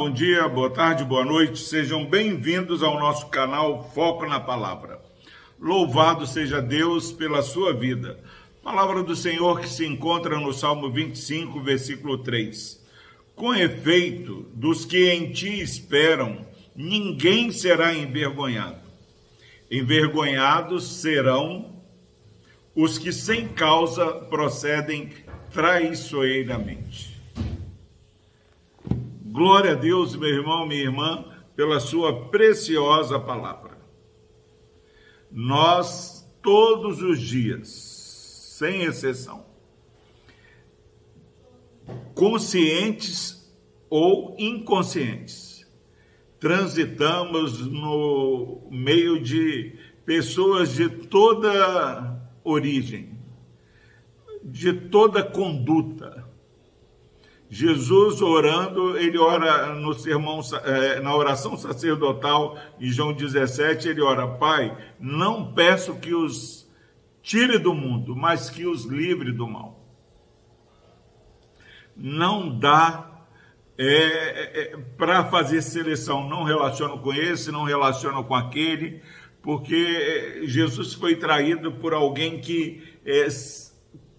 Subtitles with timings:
[0.00, 1.58] bom dia, boa tarde, boa noite.
[1.58, 4.98] Sejam bem-vindos ao nosso canal Foco na Palavra.
[5.60, 8.18] Louvado seja Deus pela sua vida.
[8.64, 12.82] Palavra do Senhor que se encontra no Salmo 25, versículo 3.
[13.36, 18.80] Com efeito, dos que em ti esperam, ninguém será envergonhado.
[19.70, 21.76] Envergonhados serão
[22.74, 25.10] os que sem causa procedem
[25.52, 27.09] traiçoeiramente.
[29.40, 31.24] Glória a Deus, meu irmão, minha irmã,
[31.56, 33.78] pela sua preciosa palavra.
[35.30, 37.70] Nós, todos os dias,
[38.58, 39.46] sem exceção,
[42.14, 43.50] conscientes
[43.88, 45.66] ou inconscientes,
[46.38, 53.18] transitamos no meio de pessoas de toda origem,
[54.44, 56.29] de toda conduta,
[57.52, 64.28] Jesus orando, ele ora no sermão, é, na oração sacerdotal em João 17, ele ora,
[64.36, 66.70] Pai, não peço que os
[67.20, 69.84] tire do mundo, mas que os livre do mal.
[71.96, 73.26] Não dá
[73.76, 79.02] é, é, para fazer seleção, não relaciona com esse, não relaciona com aquele,
[79.42, 83.26] porque Jesus foi traído por alguém que é,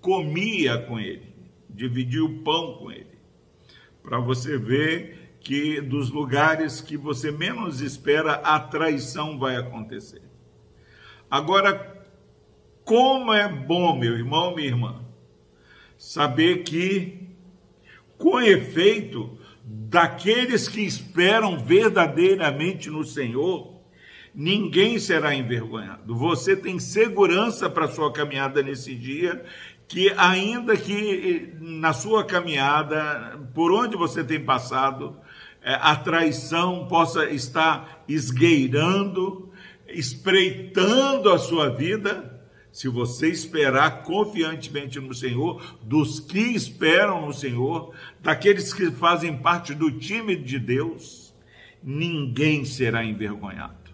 [0.00, 1.32] comia com ele,
[1.68, 3.19] dividia o pão com ele
[4.02, 10.22] para você ver que dos lugares que você menos espera, a traição vai acontecer.
[11.30, 12.04] Agora,
[12.84, 15.04] como é bom, meu irmão, minha irmã,
[15.96, 17.28] saber que,
[18.18, 23.80] com efeito, daqueles que esperam verdadeiramente no Senhor,
[24.34, 26.14] ninguém será envergonhado.
[26.16, 29.44] Você tem segurança para sua caminhada nesse dia
[29.90, 35.16] que ainda que na sua caminhada, por onde você tem passado,
[35.60, 39.50] é, a traição possa estar esgueirando,
[39.88, 42.40] espreitando a sua vida,
[42.70, 49.74] se você esperar confiantemente no Senhor, dos que esperam no Senhor, daqueles que fazem parte
[49.74, 51.34] do time de Deus,
[51.82, 53.90] ninguém será envergonhado.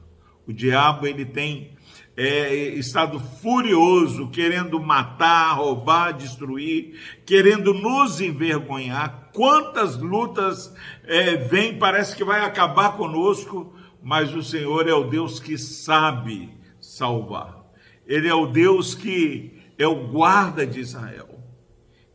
[0.47, 1.71] O diabo ele tem
[2.17, 9.31] é, estado furioso, querendo matar, roubar, destruir, querendo nos envergonhar.
[9.35, 11.37] Quantas lutas é,
[11.79, 16.51] parece que vai acabar conosco, mas o Senhor é o Deus que sabe
[16.81, 17.65] salvar.
[18.07, 21.29] Ele é o Deus que é o guarda de Israel.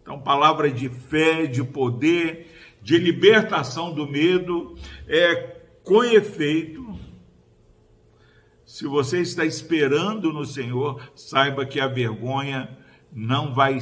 [0.02, 4.76] Então, palavra de fé, de poder, de libertação do medo,
[5.08, 6.82] é com efeito
[8.72, 12.78] se você está esperando no Senhor, saiba que a vergonha
[13.12, 13.80] não vai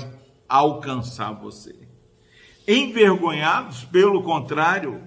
[0.47, 1.75] alcançar você.
[2.67, 4.99] Envergonhados, pelo contrário,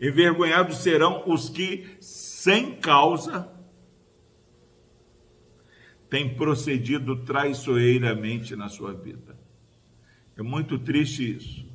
[0.00, 3.52] envergonhados serão os que, sem causa,
[6.08, 9.38] têm procedido traiçoeiramente na sua vida.
[10.38, 11.66] É muito triste isso,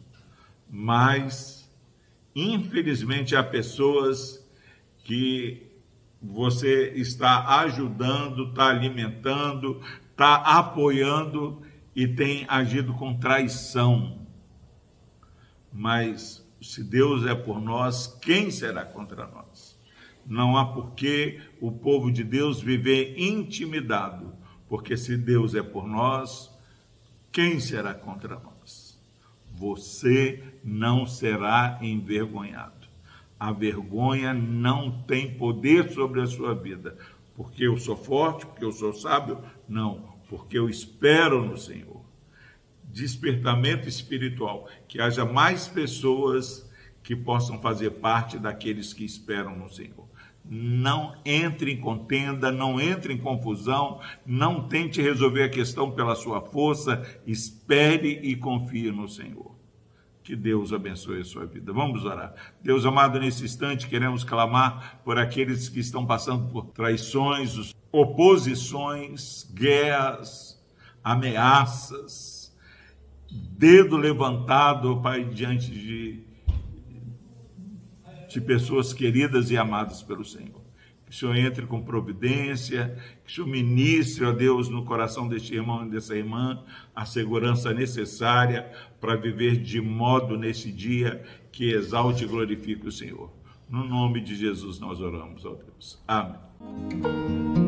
[0.68, 1.72] mas,
[2.36, 4.44] infelizmente, há pessoas
[5.04, 5.72] que
[6.24, 11.62] você está ajudando, está alimentando, está apoiando
[11.94, 14.26] e tem agido com traição.
[15.72, 19.78] Mas se Deus é por nós, quem será contra nós?
[20.26, 24.34] Não há por que o povo de Deus viver intimidado,
[24.70, 26.50] porque se Deus é por nós,
[27.34, 28.98] quem será contra nós?
[29.52, 32.83] Você não será envergonhado
[33.44, 36.98] a vergonha não tem poder sobre a sua vida.
[37.36, 39.44] Porque eu sou forte, porque eu sou sábio?
[39.68, 42.00] Não, porque eu espero no Senhor.
[42.86, 46.72] Despertamento espiritual, que haja mais pessoas
[47.04, 50.08] que possam fazer parte daqueles que esperam no Senhor.
[50.46, 56.40] Não entre em contenda, não entre em confusão, não tente resolver a questão pela sua
[56.40, 59.53] força, espere e confie no Senhor.
[60.24, 61.74] Que Deus abençoe a sua vida.
[61.74, 62.34] Vamos orar.
[62.62, 70.64] Deus amado, nesse instante queremos clamar por aqueles que estão passando por traições, oposições, guerras,
[71.04, 72.56] ameaças,
[73.30, 76.24] dedo levantado, Pai, diante de,
[78.30, 80.63] de pessoas queridas e amadas pelo Senhor
[81.14, 85.54] que o Senhor entre com providência, que o Senhor ministre, ó Deus, no coração deste
[85.54, 86.64] irmão e dessa irmã,
[86.96, 88.68] a segurança necessária
[89.00, 93.32] para viver de modo nesse dia que exalte e glorifique o Senhor.
[93.70, 96.04] No nome de Jesus nós oramos, ó Deus.
[96.08, 97.63] Amém.